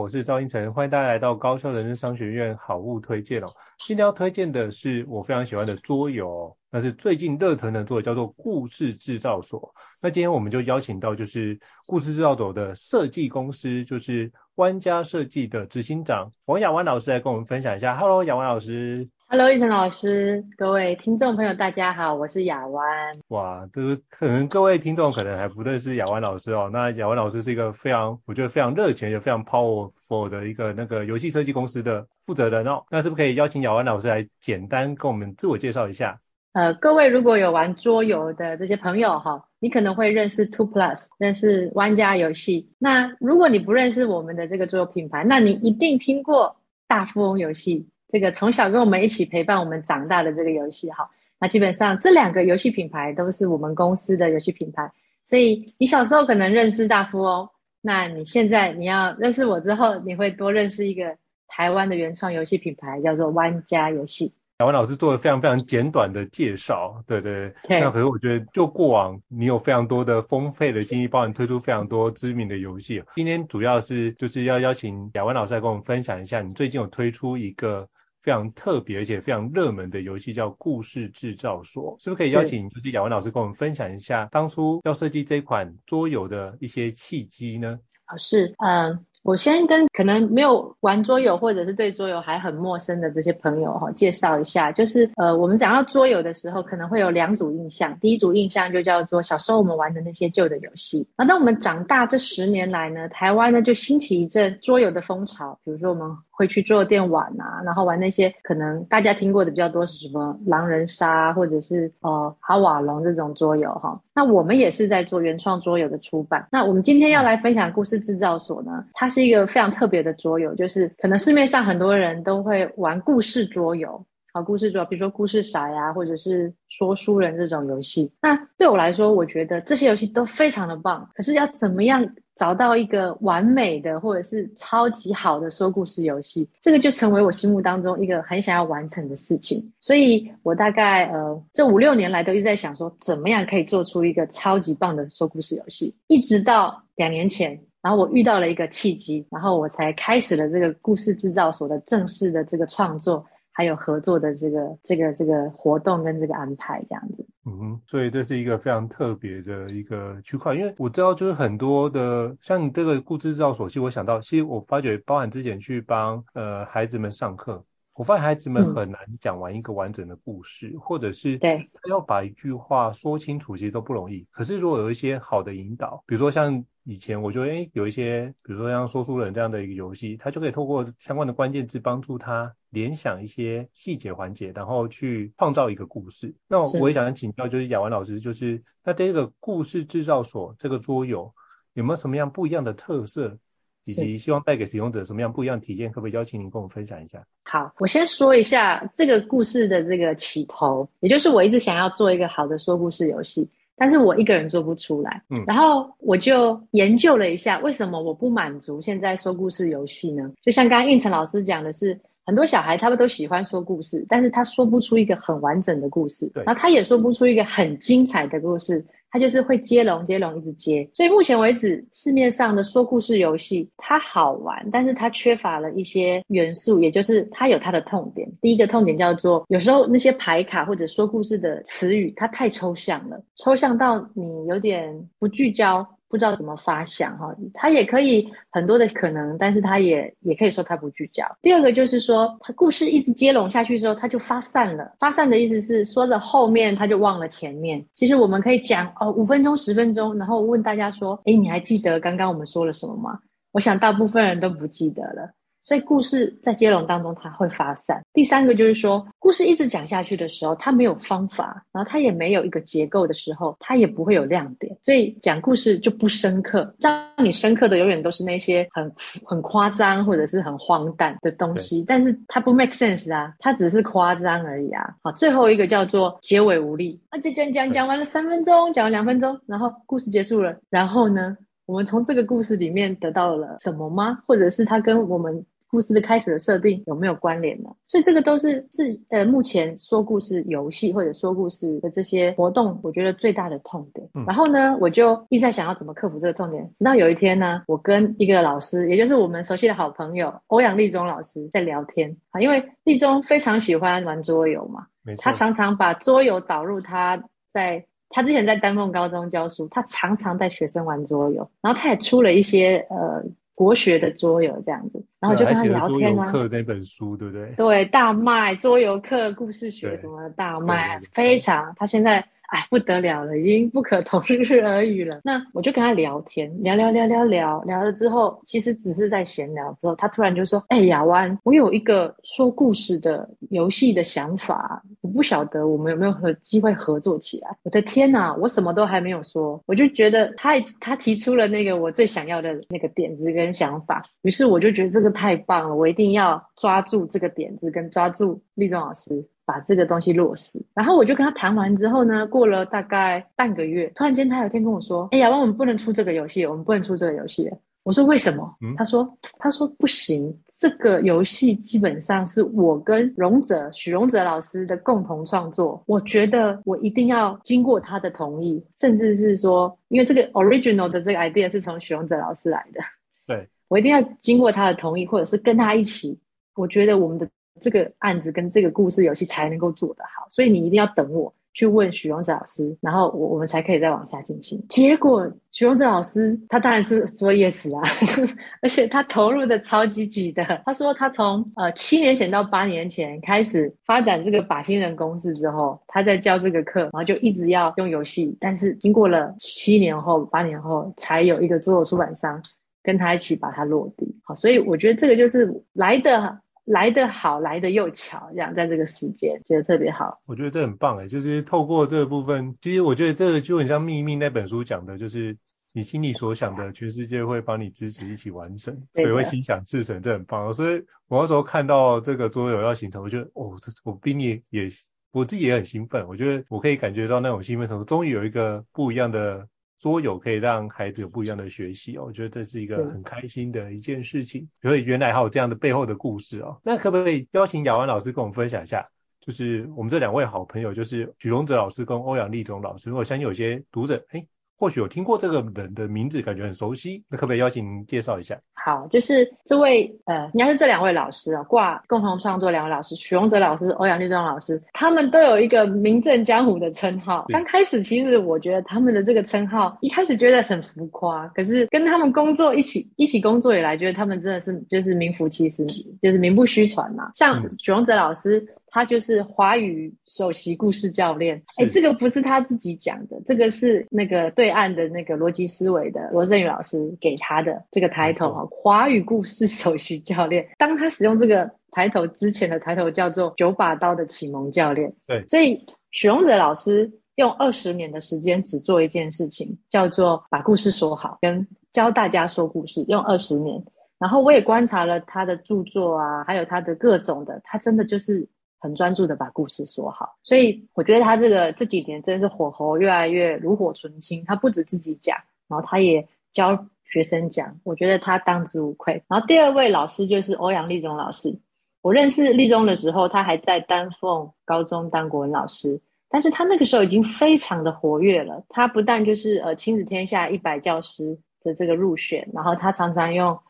[0.00, 3.48] 我是赵英成，欢迎大家来到高校人生商学院好物推荐哦。
[3.76, 9.74] 今天要推荐的是我非常喜欢的桌游，那是最近热腾的桌游，叫做故事制造所。
[10.00, 17.94] 那今天我们就邀请到就是故事制造所的设计公司，就是湾家设计的执行长王雅湾老师来跟我们分享一下。
[17.94, 19.10] Hello，雅湾老师。
[19.32, 23.16] Hello，胤丞老师，各位听众朋友，大家好，我是雅湾。
[23.28, 26.68] 哇，就是可能各位听众可能还不认识雅湾老师哦。
[26.72, 32.82] 那雅湾老师是一个非常，我觉得非常热情也非常 powerful 的一个那个游戏设计公司的负责人哦。
[32.90, 36.18] 那是不是可以邀请雅湾老师来简单跟我们自我介绍一下？
[36.52, 42.72] 呃，各位如果有玩桌游的这些朋友哈，你可能会认识 Two Plus，认识玩家游戏。
[42.80, 46.56] 那如果你不认识我们的这个桌游品牌，那你一定听过
[46.88, 47.86] 大富翁游戏。
[48.12, 57.50] 这个从小跟我们一起陪伴我们长大的这个游戏哈，那基本上这两个游戏品牌都是我们公司的游戏品牌，所以你小时候可能认识大富翁，
[57.80, 64.34] 那你现在你要认识我之后，你会多认识一个台湾的原创游戏品牌，叫做湾家游戏。
[64.58, 67.80] 雅湾老师做了非常非常简短的介绍，对对对。
[67.80, 73.02] 那可是我觉得，就过往你有非常多的丰沛的经历，包含推出非常多知名的游戏。
[73.14, 77.88] 今天主要是就是要邀请雅湾老师来跟我们分享一下，你最近有推出一个。
[78.22, 87.78] 非常特别而且非常热门的游戏叫故事制造所，是不是可以邀请就是雅文老师跟我们分享一下当初要设计这款桌游的一些契机呢？
[88.06, 89.04] 啊，是，嗯。
[89.22, 97.98] 我先跟可能没有玩桌游或者是对桌游还很陌生的这些朋友哈介绍一下，就是呃我们讲到桌游的时候，可能会有两组印象。
[98.00, 101.06] 第一组印象就叫做小时候我们玩的那些旧的游戏。
[101.18, 114.00] 那当我们长大这十年来呢，台湾呢就兴起一阵桌游的风潮，比如说我们会去桌游店玩啊，然后玩那些可能大家听过的比较多是什么狼人杀或者是呃哈瓦龙这种桌游哈。
[114.14, 116.48] 那我们也是在做原创桌游的出版。
[116.52, 119.10] 那我们今天要来分享故事制造所呢，它。
[119.10, 128.12] 是一个非常特别的桌游，就是可能市面上很多人都会玩故事桌游，好，故事桌游，比如说故事骰呀，或者是说书人这种游戏。
[128.22, 131.10] 那对我来说，我觉得这些游戏都非常的棒。
[131.16, 139.74] 可是要怎么样找到一个完美的或者是超级好的说故事游戏，这个就成为我心目当中一个很想要完成的事情。
[139.78, 147.60] 所以我大概呃这五六年来都一直在想说，怎么样可以做出一个超级棒的说故事游戏，一直到两年前。
[147.82, 157.26] 然后我遇到了一个契机，然后我才开始了这个故事制造所的正式的这个创作，还有合作的这个这个这个活动跟这个安排这样子。
[157.46, 167.64] 嗯哼，所以这是一个非常特别的一个区块，因为我知道就是很多的像你这个故事制造所，其实我想到，其实我发觉包含之前去帮呃孩子们上课。
[167.94, 174.26] 我发现孩子们很难讲完一个完整的故事，嗯、或者是对他要把一句话说清楚，其实都不容易。
[174.30, 186.34] 可是如果有一些好的引导，比如说像以前我觉得，哎有一些，比如说像说书人这样的一个游戏，它就可以透过相关的关键字帮助他联想一些细节环节，然后去创造一个故事。
[186.48, 191.34] 那我也想请教，就是雅文老师，就是，是那这个故事制造所这个桌游
[191.74, 193.38] 有没有什么样不一样的特色？
[193.82, 197.24] 以及希望带给使用者什么样不一样的体验，可不可以邀请您跟我们分享一下？
[197.44, 203.50] 好，我先说一下这个故事的这个起头，也就是我一直想要做一个好的说故事游戏，
[203.80, 205.22] 但是我一个人做不出来。
[205.30, 210.30] 嗯，然后我就研究了一下，为什么我不满足现在说故事游戏呢？
[210.44, 211.98] 就像刚刚应成老师讲的是。
[212.26, 220.88] 很多小孩他们都喜欢说故事，但是他说不出一个很完整的故事，然后他也说不出一个很精彩的故事，它就是会接龙接龙一直接。
[220.94, 228.30] 所以目前为止市面上的说故事游戏它好玩，但是它缺乏了一些元素，也就是它有它的痛点。
[228.40, 235.86] 第一个痛点叫做有时候那些牌卡或者说故事的词语它太抽象了，抽象到你有点不聚焦。
[236.10, 241.24] 不知道怎么发想哈，他也可以很多的可能，但是他也也可以说他不聚焦。
[241.40, 244.92] 第二个就是说，他故事一直接龙下去之后，他就发散了。
[244.98, 247.86] 发散的意思是说了后面他就忘了前面。
[247.94, 253.20] 其实我们可以讲哦，五分钟、十分钟，然后问大家说，诶，你还记得刚刚我们说了什么吗？
[253.52, 255.30] 我想大部分人都不记得了。
[255.62, 258.02] 所以故事在接龙当中，它会发散。
[258.14, 264.69] 第三个就是说，故事一直讲下去的时候，它没有方法，然后它也没有一个结构的时候，它也不会有亮点。
[264.82, 268.92] 所以讲故事就不深刻，让你深刻的永远都是那些很
[269.24, 271.84] 很夸张或者是很荒诞的东西。
[271.86, 274.94] 但是它不 make sense 啊，它只是夸张而已啊。
[275.02, 277.00] 好，最后一个叫做结尾无力。
[277.10, 280.56] 啊，就讲讲讲完了三分钟，讲了两分钟，然后故事结束了。
[280.70, 281.36] 然后呢？
[281.66, 284.18] 我们从这个故事里面得到了什么吗？
[284.26, 287.70] 或者是它跟我们故事的开始的设定有没有关联呢？
[287.86, 294.08] 所以这个都是是呃目前说故事游戏或者说故事的这些活动，我觉得最大的痛点。
[294.14, 294.24] 嗯。
[294.26, 296.72] 然后呢，我就一直在想要怎么克服这个痛点。
[296.76, 304.86] 直到有一天呢，我跟一个老师，也就是我们熟悉的好朋友欧阳立中老师在聊天啊，因为立中非常喜欢玩桌游嘛，
[305.18, 307.86] 他常常把桌游导入他在。
[308.12, 313.22] 他之前在丹凤高中教书，他常常带学生玩桌游，然后他也出了一些呃
[313.54, 316.30] 国学的桌游这样子，然后就跟他聊天啊。
[316.30, 317.52] 桌游课那本书对不对？
[317.56, 321.74] 对，大卖桌游课、故事学什么大卖，非常。
[321.76, 322.26] 他现在。
[322.50, 325.20] 哎，不得了了，已经不可同日而语了。
[325.22, 349.28] 那我就跟他聊天，聊聊聊聊聊聊了之后，其实只是在闲聊之后，他突然就说：“哎，亚湾，我有一个说故事的游戏的想法，我不晓得我们有没有和机会合作起来。”我的天哪，我什么都还没有说，我就觉得他他提出了那个我最想要的那个点子跟想法，于是我就觉得这个太棒了，我一定要抓住这个点子跟抓住立中老师。
[349.46, 357.50] 把这个东西落实，然后我就跟他谈完之后呢，过了大概半个月，突然间他有一天跟我说：“哎呀，我们不能出这个游戏，我们不能出这个游戏。”
[357.82, 372.80] 我说：“为什么？”嗯，他说：“他说不行，这个游戏基本上是我跟荣哲许荣哲老师的共同创作，我觉得我一定要经过他的同意，甚至是说，因为这个 original 的这个 idea 是从许荣哲老师来的，
[373.26, 376.20] 对，我一定要经过他的同意，或者是跟他一起，
[376.54, 377.26] 我觉得我们的。”
[377.60, 384.64] 这个案子跟这个故事游戏才能够做得好，所以你一定要等我去问许荣哲老师，然后我我们才可以再往下进行。
[384.66, 387.82] 结果许荣哲老师他当然是说 yes 啊，
[388.62, 390.62] 而且他投入的超积极的。
[390.64, 402.42] 他说他从呃七年前到八年前开始发展这个靶心人公式之后，他在教这个课，然后就一直要用游戏，但是经过了七年后八年后，才有一个做出版商
[402.82, 404.20] 跟他一起把它落地。
[404.24, 406.40] 好，所以我觉得这个就是来的。
[406.66, 410.20] 来得好，来得又巧，这样在这个时间觉得特别好。
[410.26, 415.36] 我觉得这很棒诶，就是透过这个部分，其实我觉得这个就很像《秘密》那本书讲的，就是
[415.72, 420.52] 你心里所想的，全世界会帮你支持一起完成，所以会心想事成，这很棒。
[420.52, 424.68] 所以我那时候看到这个桌游要形成，我觉得哦，这我比你也
[425.10, 426.06] 我自己也很兴奋。
[426.06, 429.48] 我觉得我可以感觉到那种兴奋程度，终于有一个不一样的。
[429.80, 434.48] 桌游可以让孩子有不一样的学习哦，我觉得这是一个很开心的一件事情。
[434.62, 436.60] 所以原来还有这样的背后的故事哦。
[436.62, 438.86] 那可不可以邀请雅文老师跟我们分享一下？
[439.20, 442.92] 就是我们这两位好朋友，就是许荣哲老师跟欧阳立中老师。
[442.92, 444.26] 我相信有些读者，哎。
[444.60, 448.38] 或许有听过这个人的名字，感觉很熟悉，那可不可以邀请您介绍一下？
[448.52, 457.24] 好，就是这位呃，应该是这两位老师啊，挂共同创作两位老师，许荣哲老师、欧阳立中老师，他们都有一个名震江湖的称号。
[457.30, 465.64] 刚开始其实我觉得他们的这个称号一开始觉得很浮夸，可是跟他们工作一起一起工作以来，觉得他们真的是就是名副其实，
[466.02, 467.12] 就是名不虚传嘛。
[467.14, 468.46] 像许荣哲老师。
[468.70, 480.48] 他就是华语首席故事教练，哎，这个不是他自己讲的，这个是那个对岸的那个逻辑思维的罗振宇老师给他的这个抬头啊，华语故事首席教练。
[480.58, 484.94] 当他使用这个抬头之前的抬头叫做九把刀的启蒙教练。
[485.06, 493.64] 对，所以许荣哲老师用二十年的时间只做一件事情，叫做把故事说好，跟教大家说故事，用二十年。
[493.98, 498.28] 然后我也观察了他的著作啊，还有他的各种的，他真的就是
[498.60, 500.16] 很专注的把故事说好。
[500.22, 504.24] 所以我觉得他这个这几年真是火候越来越炉火纯青。
[504.26, 509.02] 他不止自己讲，然后他也教学生讲，我觉得他当之无愧。
[509.08, 511.40] 然后第二位老师就是欧阳立中老师。
[511.82, 518.44] 我认识立中的时候，他还在丹凤高中当国文老师，但是他那个时候已经非常的活跃了。
[518.50, 523.40] 他不但就是呃亲子天下一百教师的这个入选，然后他常常用。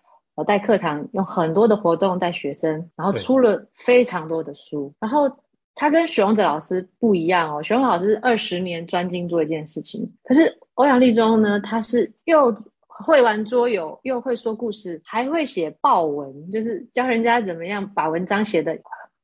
[0.40, 4.94] 我带课堂，用很多的活动带学生，然后出了非常多的书。
[4.98, 5.36] 然后
[5.74, 12.56] 他跟许荣哲老师不一样哦，许荣老师二十年专精做一件事情，可是欧阳立中呢，他是又
[12.86, 18.78] 会玩桌游，又会说故事，还会写爆文，就是教人家怎么样把文章写的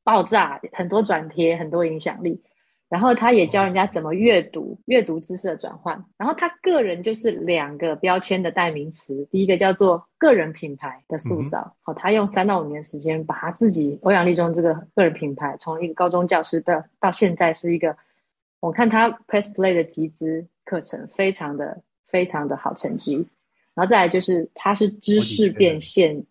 [0.04, 2.42] 爆炸，很多转贴，很多影响力。
[2.88, 6.05] 然后他也教人家怎么阅读，阅读知识的转换。
[6.16, 11.75] 然后他个人就是两个标签的代名词，第一个叫做个人品牌的塑造。
[11.83, 17.97] 好、嗯，他用三到五年时间，把他自己欧阳立中这个个人品牌，从一个高中教师到到现在是一个，
[18.61, 23.26] 我看他 Press Play 的集资课程，非常的非常的好成绩。
[23.75, 26.25] 然后再来就是他是知识变现，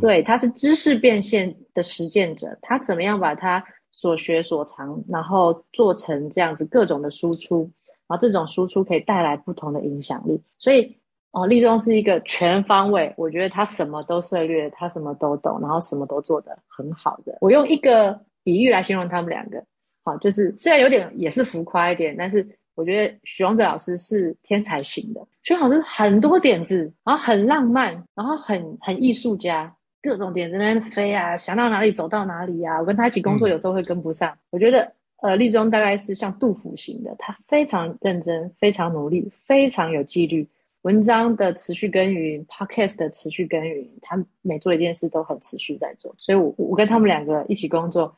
[0.00, 3.64] 对，他是知识变现的实践者，他怎么样把他。
[3.92, 7.70] 所学所长，然后做成这样子各种的输出，
[8.06, 10.42] 然后这种输出可以带来不同的影响力。
[10.58, 10.98] 所以
[11.32, 17.38] 哦，立中是一个全方位，我觉得他什么都涉猎，他什么都懂，然后什么都做得很好的。
[17.40, 19.64] 我用一个比喻来形容他们两个，
[20.02, 29.76] 好，就是虽然有点也是浮夸一点，但是我觉得徐荣哲老师是天才型的，徐荣老师很多点子，然后很浪漫，然后很很艺术家。
[30.02, 32.80] 各种点在那边飞啊，想到哪里走到哪里啊。
[32.80, 34.32] 我跟他一起工作，有时候会跟不上。
[34.32, 40.48] 嗯、我觉得，呃，立中大概是像杜甫型的，他非常认真，非常努力，非常有纪律。
[40.82, 46.14] 文章的持续耕耘，Podcast 的持续耕耘，他每做一件事都很持续在做。
[46.18, 48.16] 所以我，我我跟他们两个一起工作。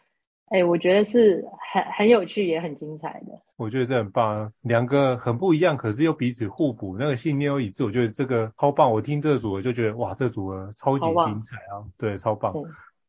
[0.52, 1.42] 哎、欸，我觉得是
[1.72, 3.40] 很很有趣，也很精彩的。
[3.56, 7.84] 我觉得这很棒啊，两个很不一样，可是又彼此互补，那个信念又一致。
[7.84, 8.92] 我觉得这个超棒。
[8.92, 12.52] 我听这个组合就觉得哇，这个组合超级精彩啊，棒对，超棒。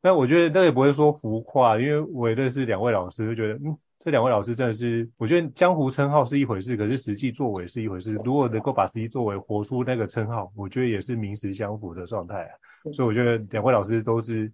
[0.02, 8.14] 那我觉得那也不会说浮夸，因为我也认识两位老师，就觉得嗯，这两位老师真的是，我觉得江湖称号是一回事，可是实际作为是一回事。
[8.24, 12.52] 如果能够把实际作为活出那个称号，我觉得也是名实相符的状态啊。
[12.94, 14.50] 所以我觉得两位老师都是。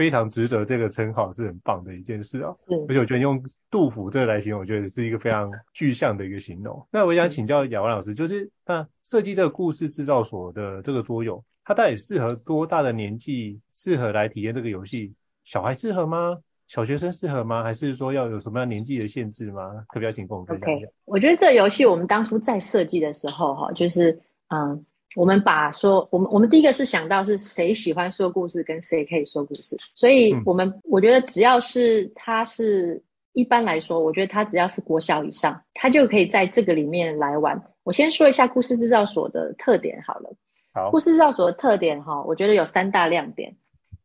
[0.00, 2.56] 非常值得这个称号，是很棒的一件事啊。
[2.66, 6.86] 是，而且我觉得用杜甫这个来形容，我觉得是一个非常具象的一个形容。
[6.90, 15.12] 那我想请教雅文老师，就是那设计这个故事制造所的这个桌游，它到底适合多大的年纪适合来体验这个游戏？
[15.44, 16.38] 小孩适合吗？
[16.66, 17.62] 小学生适合吗？
[17.62, 19.84] 还是说要有什么样年纪的限制吗？
[19.88, 20.86] 可不要请跟我们分享一下。
[20.86, 20.90] Okay.
[21.04, 24.86] 我觉得这个游戏我们当初在设计的时候，哈，就是嗯。
[25.16, 33.02] 我们把说，我们我们第一个是想到是谁喜欢说故事，跟谁可以说故事，所以我们我觉得只要是他是
[33.32, 37.64] 一般来说，我觉得他只要是国小以上，他就可以在这个里面来玩。
[37.82, 40.34] 我先说一下故事制造所的特点好了。
[40.72, 43.56] 好，故事制造所的特点哈，我觉得有三大亮点。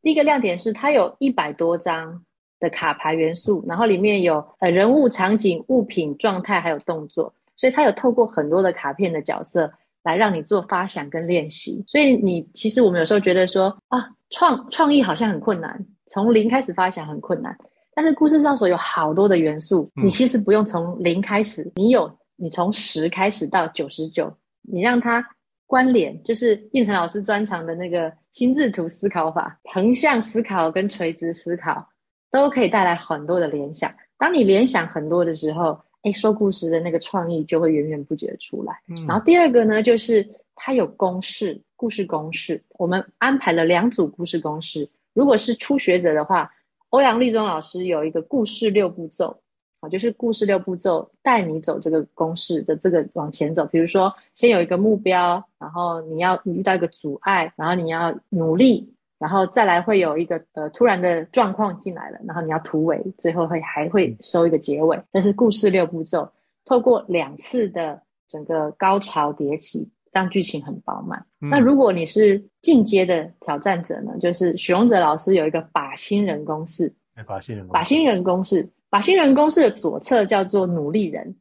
[0.02, 2.24] 第一个亮点是它有一百多张
[2.60, 9.74] 的卡牌元素，然后里面有呃人物、场景、物品、状态还有动作，所以它有透过很多的卡片的角色。
[10.06, 17.58] 来让你做发想跟练习，所以你其实我们有时候觉得说啊，创创意好像很困难，从零开始发想很困难，
[17.96, 25.28] 但是故事制造所有好多的元素，你其实不用从零开始，你有你从十开始到九十九，你让它
[25.66, 31.90] 关联，就是应成老师专长的那个心智图思考法，横向思考跟垂直思考
[32.32, 33.96] 都可以带来很多的联想。
[34.20, 38.82] 当你联想很多的时候，哎，说故事的那个创意就会源源不绝的出来。
[38.88, 42.64] 嗯，然后第二个呢，就是它有公式，故事公式。
[42.78, 44.92] 我们安排了两组故事公式。
[45.14, 46.52] 如果是初学者的话，
[46.90, 49.42] 欧阳立中老师有一个故事六步骤，
[49.80, 53.66] 啊，就是故事六步骤带你走这个公式的这个往前走。
[53.66, 58.94] 比如说，先有一个目标，然后你要你遇到一个阻碍，然后你要努力。
[59.18, 65.04] 然后再来会有一个呃突然的状况进来了，然后你要突围，最后会还会收一个结尾。
[65.12, 66.34] 但是故事六步骤，
[66.66, 71.26] 透过两次的整个高潮迭起，让剧情很饱满。
[71.42, 74.18] 嗯、那如果你是进阶的挑战者呢？
[74.20, 76.96] 就是许荣哲老师有一个靶心人公式。
[77.16, 77.68] 靶心人。
[77.70, 81.38] 靶心人公式，靶心人公式的左侧叫做努力人。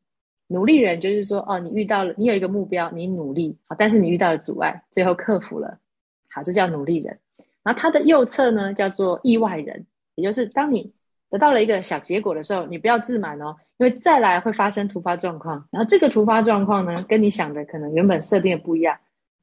[0.46, 5.78] 努力人就是说，哦，你遇到了，你有一个目标，你努力，好，但是你遇到了阻碍，最后克服了，
[6.28, 7.18] 好，这叫努力人。
[7.64, 10.92] 然后它的右侧呢，叫做意外人，也就是当你
[11.30, 15.66] 得到了一个小结果的时候，你不要自满哦，因为再来会发生突发状况。
[15.72, 18.98] 然后这个突发状况呢，跟你想的可能原本设定的不一样，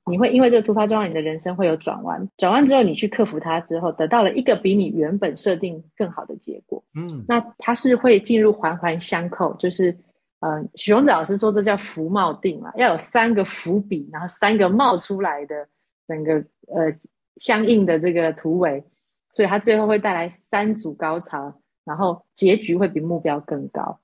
[0.06, 6.84] 你会因为这个突发状况，你的人生会有转弯，转弯之后你去克服它之后，得到了一个比你原本设定更好的结果。
[6.96, 9.92] 嗯，那它是会进入环环相扣，就是，
[10.40, 15.68] 嗯、呃，许荣子老师说这叫福茂定嘛，要有三个伏笔，然后三个冒出来的
[16.08, 16.96] 整个呃
[17.38, 18.84] 相应的这个突围，
[19.32, 24.00] 所以它最后会带来三组高潮，然后结局会比目标更高。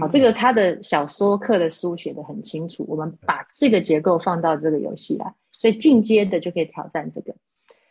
[0.00, 7.34] 好，这个他的小说课的书写的很清楚，我们把这个结构放到这个游戏来，所以进阶的就可以挑战这个。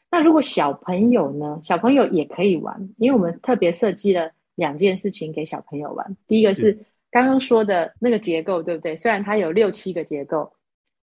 [0.10, 1.62] 那如果小朋友呢？
[1.64, 6.18] 小朋友也可以玩，因为我们特别设计了两件事情给小朋友玩。
[6.28, 8.96] 第一个是刚刚说的那个结构，对不对？
[8.96, 10.54] 虽然它有六七个结构。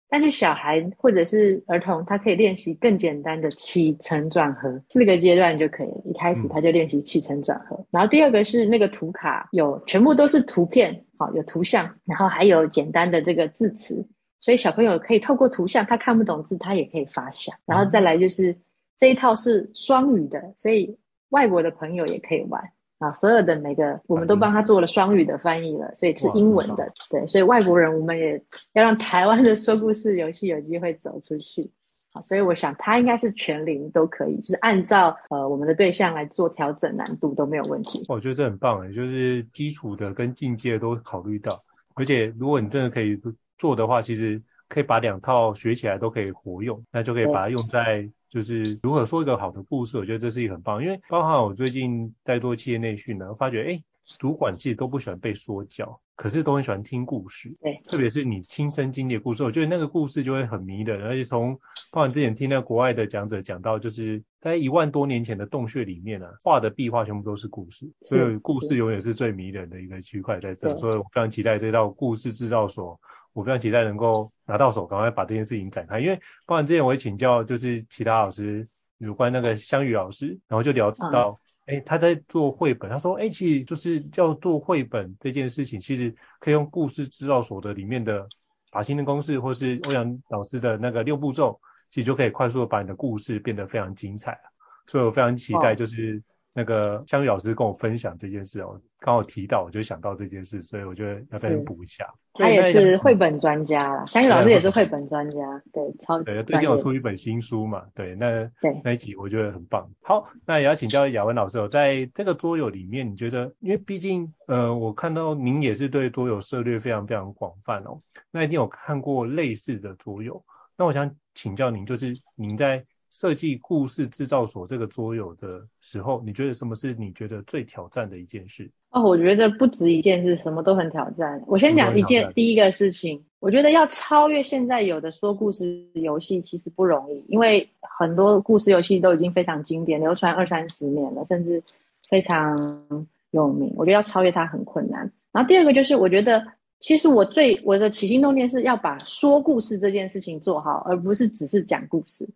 [0.08, 6.02] 但是小孩或者是儿童，他可以练习更简单的起承转合，四个阶段就可以了。
[6.04, 14.06] 一开始他就练习起承转合，然后第二个是那个图卡有全部都是图片，好，有图像，然后还有简单的这个字词，
[14.38, 17.56] 所以小朋友可以透过图像，他看不懂字，他也可以发想。
[17.66, 18.58] 然后再来就是
[18.96, 22.70] 这一套是双语的，所以外国的朋友也可以玩。
[23.04, 28.42] 啊，所有的每个我们都帮他做了双语的翻译了，所以是英文的，对，所以外国人我们也
[28.72, 31.70] 要让台湾的说故事游戏有机会走出去。
[32.14, 38.06] 好，所以我想他应该是全龄都可以，就是按照呃我们的对象来做调整难度都没有问题。
[38.08, 41.62] 我觉得这很棒诶，就是基础的跟进阶都考虑到，
[41.94, 43.20] 而且如果你真的可以
[43.58, 48.08] 做的话，其实可以把两套学起来都可以活用，那就可以把它用在。
[48.34, 53.80] 就是如何说一个好的故事，我觉得这是一个很棒，因为包含我最近在做企业内训呢，我发觉哎，
[54.18, 61.56] 主管其实都不喜欢被说教，可是都很喜欢听故事，对，特别是你亲身经历的故事，我觉得那个故事就会很迷人，而且从
[61.92, 72.98] 包含之前听那个国外的讲者讲到，就是在一万多年前的洞穴里面呢、啊，画的壁画全部都是故事，所以故事永远是最迷人的一个区块在这，所以我非常期待这套故事制造所。
[73.34, 76.00] 我非常期待能够拿到手，赶快把这件事情展开。
[76.00, 88.26] 因为包含之前我也请教，就是其他老师有关那个香宇老师，然后就聊到，哎、嗯欸，他在做绘本，他说，哎、欸，其实就是要做绘本这件事情，其实可以用故事制造所的里面的
[88.70, 94.40] 法心的公式，或是欧阳老师的那个六步骤，其实就可以快速的把你的故事变得非常精彩。
[94.86, 96.22] 所以我非常期待，就是。
[96.56, 102.06] 那个香玉老师跟我分享这件事哦，刚好提到，我就想到这件事，所以我觉得要再补一下。
[102.32, 105.36] 他也是绘本专家啦，香玉老师也是绘本专家，
[105.72, 106.26] 对，超级。
[106.26, 109.90] 对，最近有出一本新书嘛，对，那对那一集我觉得很棒。
[110.00, 120.44] 好，那也要请教雅文老师哦，在这个桌游里面，你觉得，因为毕竟呃，我看到您也是对桌游涉猎非常非常广泛哦，那一定有看过类似的桌游，
[120.76, 122.84] 那我想请教您，就是您在。
[123.14, 128.72] 设计故事制造所这个桌游的时候，你觉得什么是你觉得最挑战的一件事？
[128.90, 131.44] 哦，我觉得不止一件事，什么都很挑战。
[131.46, 141.62] 我先讲一件第一个事情，我觉得要超越现在有的说故事游戏其实不容易，因为很多故事游戏都已经非常经典，流传二三十年了，甚至
[142.08, 143.74] 非常有名。
[143.76, 145.12] 我觉得要超越它很困难。
[145.30, 146.48] 然后第二个就是，我觉得
[146.80, 152.28] 其实我最我的起心动念是要把说故事这件事情做好，而不是只是讲故事。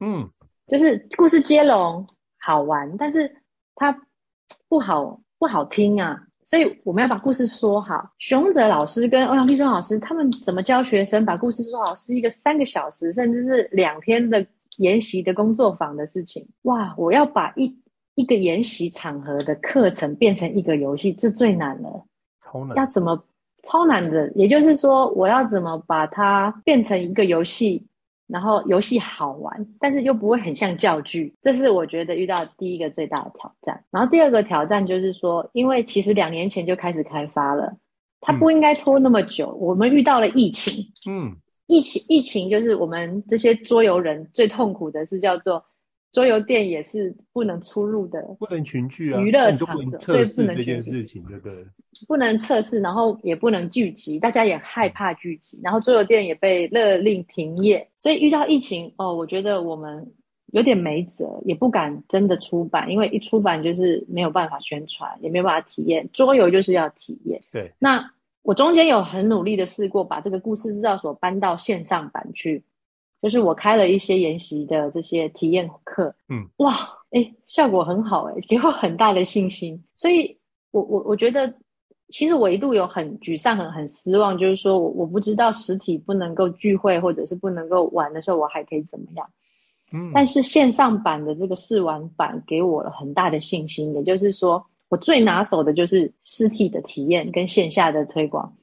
[0.00, 0.30] 嗯，
[0.66, 2.06] 就是故事接龙
[2.38, 3.36] 好玩，但是
[3.74, 4.02] 它
[4.68, 8.12] 不好不好听啊，所以我们要把故事说好。
[8.18, 16.48] 熊哲老师跟欧阳立中老师他们怎么教学生把故事说好，是一个三个小时甚至是两天的研习的工作坊的事情。
[16.62, 17.82] 哇，我要把一
[18.14, 22.06] 一个研习场合的课程变成一个游戏，这最难了。
[22.44, 22.76] 超难。
[22.76, 23.24] 要怎么
[23.64, 24.30] 超难的？
[24.36, 27.87] 也就是说，我要怎么把它变成一个游戏？
[28.28, 33.84] 然后游戏好玩，但是又不会很像教具，这是我觉得遇到第一个最大的挑战。
[33.90, 37.78] 然后第二个挑战就是说，因为其实两年前就开始开发了，
[38.20, 39.46] 它不应该拖那么久。
[39.46, 41.36] 嗯、我们遇到了疫情，嗯，
[41.66, 45.64] 疫情疫情就是我们这些桌游人最痛苦的是叫做。
[46.10, 51.66] 桌游店也是不能出入的，不能群聚啊，娱乐场所，所以不能这件事情，对不对？
[52.06, 60.12] 不能测试，然后也不能聚集，大家也害怕聚集，然后桌游店也被勒令停业，所以遇到疫情哦，我觉得我们
[60.52, 67.40] 有点没辙，也不敢真的出版，因为一出版就是没有办法宣传，也没有办法体验，桌游就是要体验。
[67.52, 72.64] 对，那我中间有很努力的试过把这个故事制造所搬到线上版去。
[73.20, 76.72] 就是我开了一些研习的这些体验课，嗯，哇，
[77.10, 79.84] 哎、欸，效果很好、欸，哎，给我很大的信心。
[79.96, 80.38] 所以
[80.70, 81.54] 我，我我我觉得，
[82.08, 89.30] 其实我一度有很沮丧、很很失望，就是说我我不知道实体不能够聚会或者是不能够玩的时候，我还可以怎么样？
[89.92, 98.54] 嗯，但是线上版的这个试玩版给我了很大的信心，也就是说，我最拿手的就是实体的体验跟线下的推广。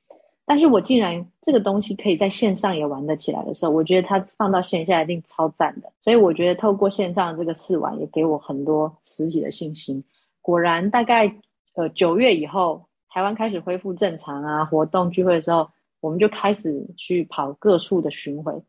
[0.47, 5.91] 但是我竟然这个东西可以在线上也玩得起来的时候，我觉得它放到线下一定超赞的。
[6.01, 10.03] 所以我觉得透过线上这个试玩，也给我很多实体的信心。
[10.43, 11.35] 果然，大概
[11.73, 18.61] 呃九月以后，台湾开始恢复正常啊，活动聚会的时候，我们就开始去跑各处的巡回。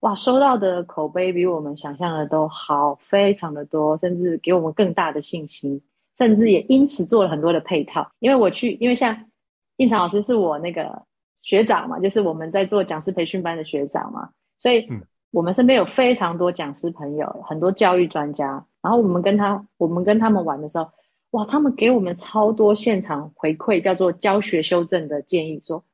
[0.00, 5.80] 哇，收到的口碑比我们想象的都好，非常的多，甚至给我们更大的信心，
[6.18, 8.10] 甚至也因此做了很多的配套。
[8.18, 9.30] 因为我去，因为像
[9.78, 11.06] 胤丞老师是我那个。
[11.44, 14.88] 学长嘛，就是我们在做讲师培训班的学长嘛，所以
[15.30, 18.66] 我们身边有非常多讲师朋友，很多教育专家。
[18.80, 20.90] 然后我们跟他，我们跟他们玩的时候，
[21.32, 25.84] 哇，他们给我们超多现场回馈，叫做教学修正的建议，说，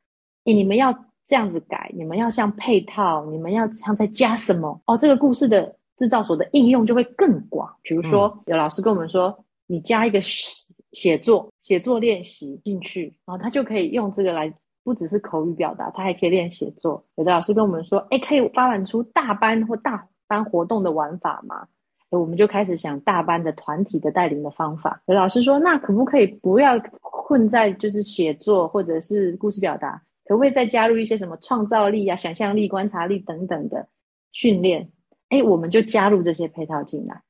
[0.44, 4.82] 诶，你们要这样子改，你们要这样配套，你们要这样再加什么？
[4.86, 7.76] 哦，这个故事的制造所的应用就会更广。
[7.82, 14.54] 比如说，有老师跟我们说，你加一个写作写作练习进去，然后他就可以用这个来。
[14.82, 17.04] 不只是口语表达，他还可以练写作。
[17.16, 21.68] 有的老师跟我们说，哎，可以发展出大班或大班活动的玩法吗？
[22.08, 25.02] 我们就开始想大班的团体的带领的方法。
[25.06, 33.88] 有老师说，那可不可以不要困在就是写作或者是故事表达，可不可以再加入一些什么创造力啊、想象力、观察力等等的
[34.32, 34.90] 训练？
[35.28, 37.22] 哎，我们就加入这些配套进来。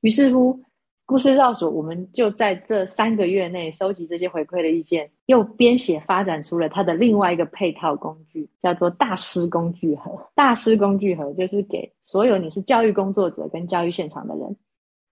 [0.00, 0.62] 于是乎。
[1.08, 10.28] 故事绕所，我们就在这三个月内收集这些回馈的意见，又编写发展出了它的另外一个配套工具，叫做大师工具盒。
[10.34, 14.56] 大师工具盒就是给所有你是教育工作者跟教育现场的人，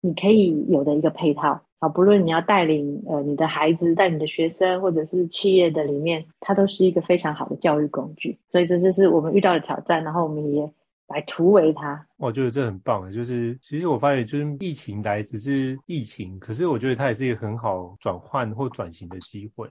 [0.02, 8.38] 你可以有的一个配套啊，不论你要带领呃你的孩子、带你的学生，或者是企业的里面，它都是一个非常好的教育工具。
[8.50, 10.70] 所以这就是我们遇到的挑战，然后我们也。
[11.08, 13.12] 来突围它，我觉得这很棒。
[13.12, 19.70] 就是其实我发现，就是疫情来只是疫情，可是我觉得它也是一个很好转换或转型的机会。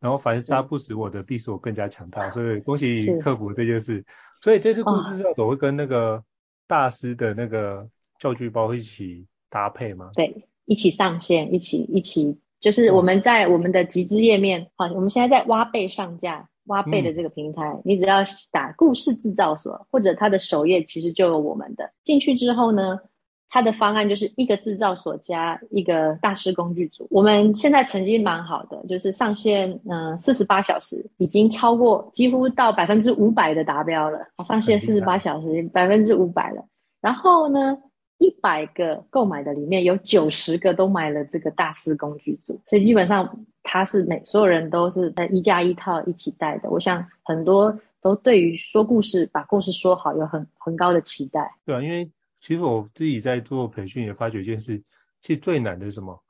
[0.00, 2.28] 然后凡杀不死我的，必使我更加强大。
[2.32, 4.04] 所以恭喜你克服这件事。
[4.40, 6.24] 所以这次故事制造所会跟那个
[6.66, 10.10] 大师的那个教具包一起搭配吗？
[10.14, 16.48] 对，一起上线，一起一起，就是我们在我们的集资页面，好，我们现在在挖贝上架。
[16.64, 18.18] 挖贝的这个平台，嗯，你只要
[18.50, 21.90] 打故事制造所，或者它的首页其实就有我们的。
[22.04, 23.00] 进去之后呢，
[23.48, 27.06] 它的方案就是一个制造所加一个大师工具组。
[27.10, 34.28] 我们现在成绩蛮好的，就是上线嗯四十八小时，已经超过几乎到百分之五百的达标了。
[34.44, 36.64] 上线四十八小时，百分之五百了。
[37.00, 37.78] 然后呢，
[38.22, 43.44] 一百个购买的里面有九十个都买了这个大师工具组，所以基本上。
[43.64, 51.54] 他是每所有人都是在一加一套一起带的，我想很多都对于说故事、把故事说好有很很高的期待。
[51.64, 54.82] 对啊，因为其实我自己在做培训也发觉一件事，
[55.20, 56.24] 其实最难的是什么？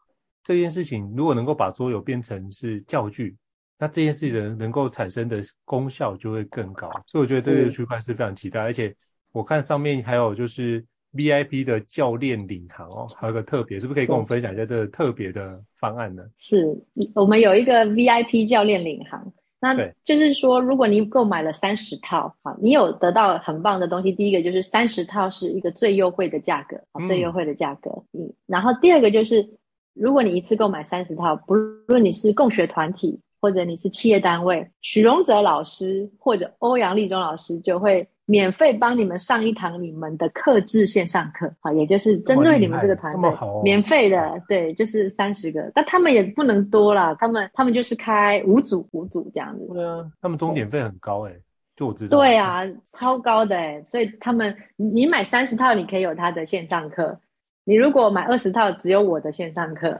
[0.44, 3.38] 这件事情如果能够把桌游变成是教具，
[3.78, 6.90] 那这件事情能够产生的功效就会更高。
[7.06, 8.94] 所以我觉得这个区块是非常期待，而且
[9.32, 10.84] 我看上面还有就是。
[11.14, 16.22] VIP 的教练领航哦，还有个特别，是不是可以跟我们分享一下这个特别的方案呢？
[16.38, 24.12] 是，我们有一个 VIP 教练领航，那就是说，如果你购买了三十套，好，你有得到很棒的东西。
[24.12, 28.04] 第一个就是三十套是一个最优惠的价格，最优惠的价格。
[28.12, 29.58] 嗯，然后第二个就是，
[29.92, 38.08] 如果你一次购买三十套，不论你是共学团体或者你是企业单位，许荣哲老师或者欧阳立中老师就会。
[38.32, 43.30] 免费帮你们上一堂你们的克制线上课，好，也就是针对你们这个团队，
[43.62, 49.68] 免费的，对，就是三十个，但他们也不能多了，他们他们就是开五组五组这样子。
[49.74, 51.34] 对啊，他们钟点费很高哎，
[51.76, 52.16] 就我知道。
[52.16, 52.62] 对啊，
[52.94, 57.20] 超高的哎，所以他们你买三十套你可以有他的线上课，
[57.64, 59.98] 你如果买二十套只有我的线上课，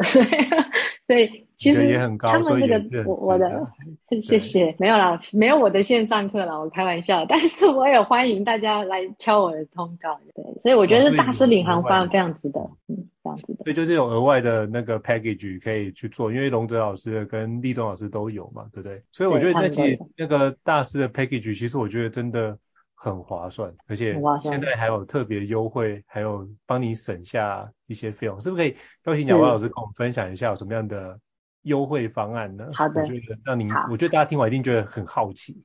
[1.06, 1.46] 所以。
[1.54, 3.68] 其实他们这个我我的
[4.20, 13.62] 谢谢没有啦，没有我的线上课啦，我开玩笑，但是我也欢迎大家来敲我的通告，对，所以我觉得大师领航方案非常值得，嗯，这样子的。
[13.62, 19.00] 所以就是有额外的那个 package 可以去做，因为龙泽老师跟立中老师都有嘛，对不对？
[19.12, 22.58] 所以我觉得那其实那个大师的 package 其实我觉得真的
[23.02, 31.18] 很划算，而且现在还有特别优惠，还有帮你省下一些费用，是不是可以邀请小蛙老师跟我们分享一下有什么样的？
[31.62, 32.70] 优惠方案呢？
[32.74, 35.62] 好的，我觉得让您，我觉得大家听完一定觉得很好奇，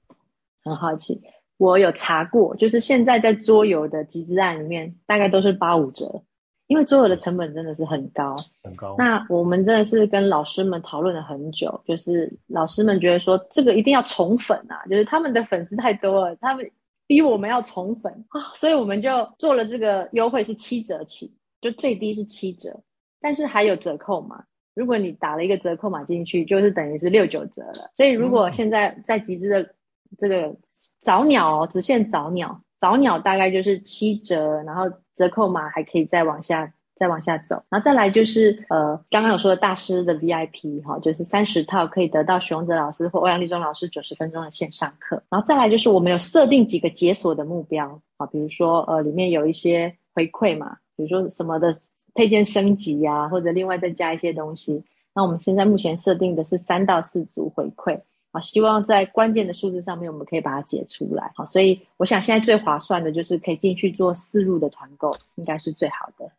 [0.64, 1.24] 很好奇。
[1.58, 6.22] 我有查过，就是现在在桌游的集资案里面，大概都是八五折，
[6.68, 8.94] 因为桌游的成本真的是很高，很高。
[9.00, 16.70] 那我们真的是跟老师们讨论了很久，就是老师们觉得说这个一定要宠粉啊，就是他们的粉丝太多了，他们
[17.08, 22.84] 逼我们要宠粉啊，所以我们就做了这个优惠是七折起，就最低是七折，
[23.22, 24.44] 但是还有折扣嘛。
[24.76, 27.90] 如果你打了一个折扣码进去，就是等于是六九折了。
[27.96, 29.74] 所以如果现在在集资的
[30.20, 30.58] 这个
[31.02, 34.84] 早鸟哦，只限早鸟，早鸟大概就是七折，然后
[35.16, 51.76] 折扣码还可以再往下再往下走，然后再来就是呃刚刚有说的大师的 VIP 哈，就是三十套可以得到许荣哲老师或欧阳立中老师九十分钟的线上课，然后再来就是我们有设定几个解锁的目标啊，比如说呃里面有一些回馈嘛，比如说什么的
[52.14, 54.84] 配件升级呀、啊，或者另外再加一些东西，
[55.14, 58.42] 那我们现在目前设定的是三到四组回馈啊。
[58.42, 61.32] 希望在关键的数字上面，我们可以把它解出来。
[61.36, 66.32] 好，所以我想现在最划算的就是可以进去做四入的团购，应该是最好的。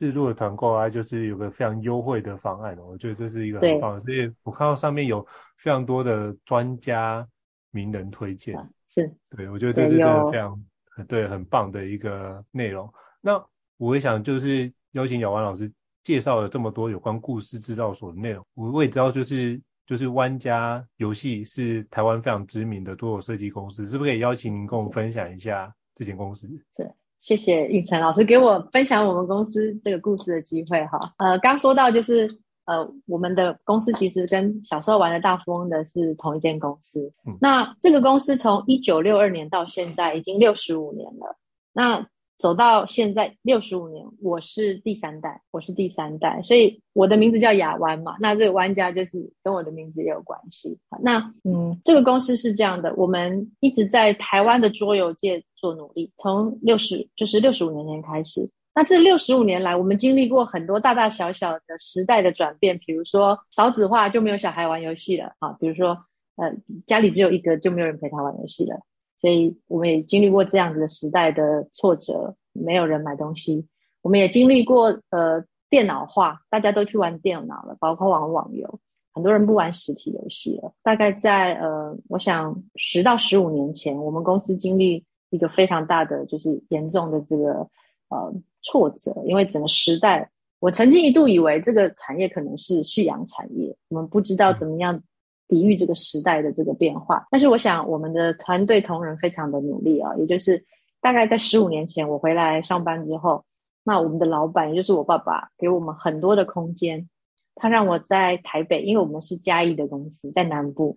[0.00, 4.00] 这样四入的团购啊，就是有个非常优惠的方案，我觉得这是一个很棒的。
[4.00, 7.28] 所以我看到上面有非常多的专家
[7.70, 10.64] 名人推荐，啊、是对，我觉得这是真的非常
[11.06, 12.90] 对，很棒的一个内容。
[13.20, 13.44] 那
[13.76, 15.70] 我也想就是邀请小湾老师
[16.02, 19.60] 介绍了这么多有关故事制造所的内容，我我也知道就是。
[19.86, 26.46] 就是湾家游戏是台湾非常知名的多游设计公司，是不是可以邀请您跟我们分享一下这间公司？
[26.76, 31.12] 是，谢谢应晨老师给我分享我们公司这个故事的机会哈。
[31.18, 37.12] 呃，刚说到就是呃，我们的公司其实跟小时候玩的大富翁的是同一间公司。
[37.26, 41.36] 嗯，那这个公司从一九六二年到现在已经六十五年了。
[41.72, 50.78] 那走到现在六十五年，我是第三代，我是第三代，所以我的名字叫雅湾嘛，那这个湾家就是跟我的名字也有关系。
[51.02, 58.50] 那嗯，这个公司是这样的，我们一直在台湾的桌游界做努力，从六十就是六十五年前开始。
[58.74, 66.54] 那这六十五年来，我们经历过很多大大小小的时代的转变，比如说少子化就没有小孩玩游戏了啊，比如说呃
[66.86, 68.80] 家里只有一个就没有人陪他玩游戏了。
[69.20, 73.66] 所以我们也经历过这样子的时代的挫折，没有人买东西。
[74.00, 78.80] 我们也经历过呃电脑化，大家都去玩电脑了，包括玩网游，
[79.12, 80.72] 很多人不玩实体游戏了。
[80.82, 87.70] 大概在呃，我想十到十五年前，我们公司经历一个非常大的就是严重的这个
[88.08, 95.02] 呃挫折，因为整个时代，我曾经一度以为这个产业可能是夕阳产业，我们不知道怎么样。
[95.48, 100.64] 抵御这个时代的这个变化，但是我想我们的团队同仁非常的努力啊，也就是
[101.00, 103.44] 大概在十五年前我回来上班之后，
[103.82, 107.08] 那我们的老板也就是我爸爸给我们很多的空间，
[107.56, 110.94] 他让我在台北，因为我们是嘉义的公司在南部，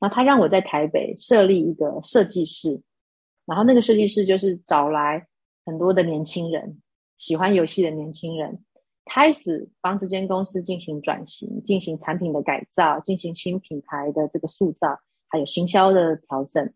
[0.00, 2.82] 那他让我在台北设立一个设计室，
[3.46, 5.26] 然后那个设计师就是找来
[5.64, 6.80] 很多的年轻人，
[7.16, 8.64] 喜欢游戏的年轻人。
[9.06, 16.72] 开始帮这间公司进行转型，进行产品的改造，进行新品牌的这个塑造，还有行销的调整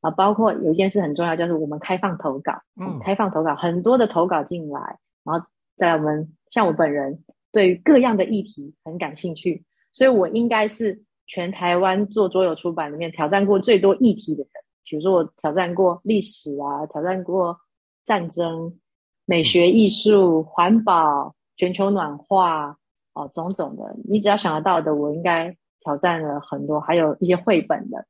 [0.00, 5.46] 啊，包括有一件事很重要，就是我们开放投稿，嗯，开放投稿，很多的投稿进来，然后
[5.76, 17.60] 在我们像我本人对于各样的议题很感兴趣，所以我应该是全台湾做桌游出版里面挑战过最多议题的人，比如说我挑战过历史啊，挑战过
[18.04, 18.78] 战争、
[19.24, 21.34] 美学艺术、环保。
[21.56, 22.78] 全球暖化
[23.12, 28.06] 哦，种种的，你只要想得到的，我应该挑战了很多，还有一些绘本的，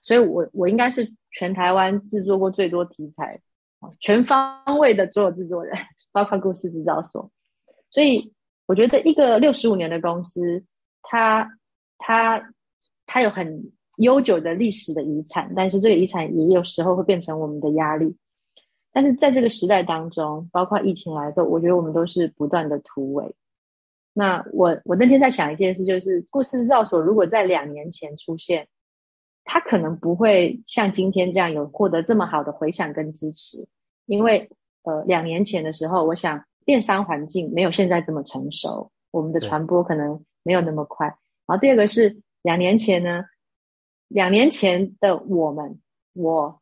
[0.00, 3.42] 所以我我应该是全台湾制作过最多题材，
[4.00, 5.76] 全方位的桌游制作人，
[6.10, 7.30] 包括故事制造所。
[7.90, 8.32] 所以
[8.64, 10.64] 我觉得一个六十五年的公司，
[11.02, 11.50] 它
[11.98, 12.54] 它
[13.04, 18.16] 它有很悠久的历史的遗产，但是这个遗产也有时候会变成我们的压力。
[18.90, 23.34] 但是在这个时代当中，包括疫情来的时候，我觉得我们都是不断的突围。
[24.14, 28.66] 那我我那天在想一件事，就是故事制造所如果在两年前出现，
[29.44, 33.68] 它可能不会像今天这样有获得这么好的回响跟支持，
[34.06, 34.50] 因为
[34.82, 41.06] 呃两年前的时候，我想电商环境没有现在这么成熟，我们的传播可能没有那么快。
[41.46, 43.24] 然后第二个是两年前呢，
[44.08, 45.80] 两年前的我们，
[46.14, 46.60] 我。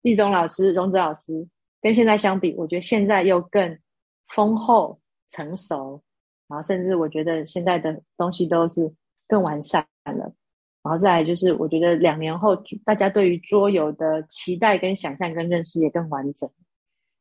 [0.00, 1.48] 立中老师、荣子老师
[1.80, 3.78] 跟现在相比，我觉得现在又更
[4.26, 6.02] 丰厚、成熟，
[6.48, 8.92] 然后甚至我觉得现在的东西都是
[9.28, 10.34] 更完善了。
[10.82, 16.50] 然后再来就是，我觉得两年后大家对于桌游的期待、跟想象、跟认识也更完整。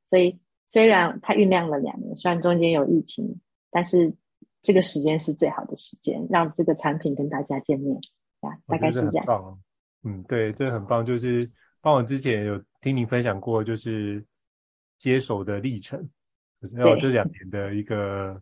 [0.08, 4.16] 所以虽然它酝酿了两年，虽然中间有疫情，但是
[4.64, 8.02] 这个时间是最好的时间，让这个产品跟大家见面
[8.42, 9.60] 啊，大概是这样。
[10.04, 11.50] 嗯，对，这很棒，就是。
[11.84, 14.24] 帮我之前有听您分享过，就是
[15.00, 16.08] 接手的历程，
[16.74, 18.40] 然后这两年的一个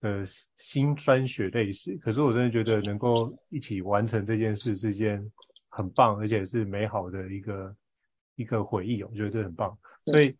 [0.00, 0.24] 呃
[0.56, 1.96] 辛酸血泪史。
[1.98, 5.30] 可是我真的觉得能够一起完成这件事是件
[5.68, 7.76] 很棒，而且是美好的一个
[8.34, 9.78] 一个回忆，我觉得这很棒。
[10.06, 10.36] 所以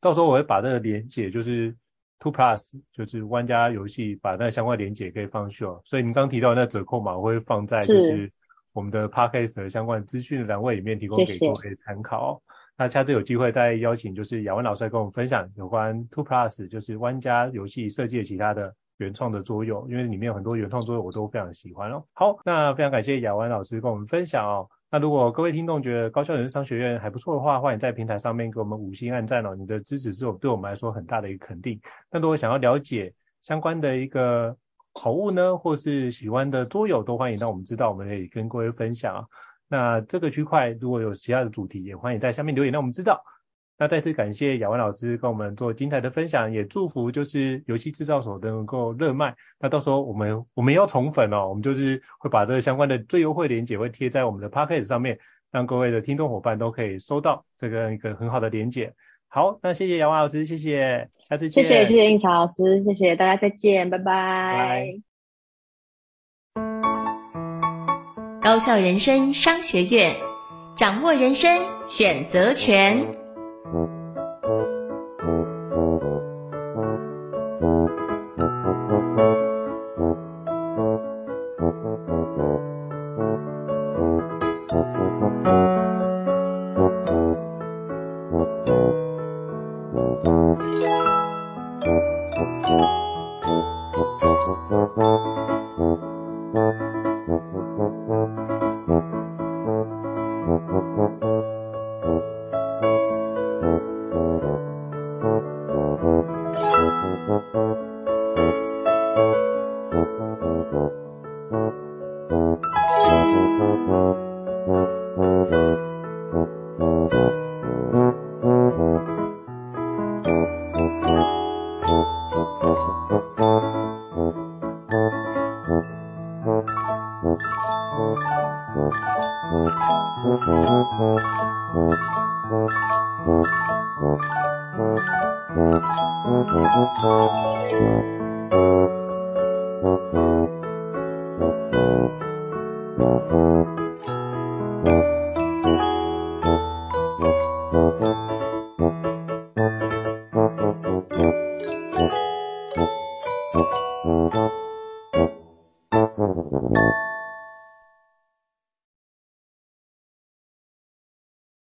[0.00, 1.76] 到时候我会把那个连接，就是
[2.20, 5.82] Two Plus，就是玩家游戏，把那个相关连接可以放上。
[5.84, 8.30] 所以您刚提到那折扣码，我会放在就是
[8.72, 12.40] 我们的 Podcast 的相关资讯栏位里面提供给各位参考。
[12.46, 12.60] 谢谢。
[12.76, 22.04] 那下次有机会再邀请就是雅文老师来跟我们分享有关 Two Plus 就是玩家游戏设计的其他的原创的作用，因为里面有很多原创作用我都非常喜欢哦。
[22.12, 24.68] 好，那非常感谢雅文老师跟我们分享哦。
[24.90, 29.54] 那如果各位听众觉得高校人生商学院还不错的话，欢迎在平台上面给我们五星按赞哦。
[29.54, 31.80] 你的支持是我对我们来说很大的一个肯定。
[32.10, 34.56] 那如果想要了解相关的一个
[34.94, 39.28] 好物呢，或是喜欢的桌游，都欢迎让我们知道，我们可以跟各位分享。
[39.68, 43.22] 那这个区块如果有其他的主题，也欢迎在下面留言让我们知道。
[43.78, 49.34] 那再次感谢雅文老师跟我们做精彩的分享，也祝福就是游戏制造所能够热卖。
[49.58, 55.18] 那到时候我们我们要宠粉哦，我们就是会把这个相关的最优惠链接会贴在我们的 podcast 上面，
[55.50, 58.92] 让各位的听众伙伴都可以收到这个一个很好的链接。
[59.32, 61.62] 好，那谢谢杨华老师，谢谢，下次见。
[61.62, 64.86] 谢谢谢谢应潮老师，谢谢大家，再见，拜拜。
[64.86, 65.02] Bye
[68.42, 70.16] 高校人生商学院，
[70.76, 73.06] 掌握人生选择权。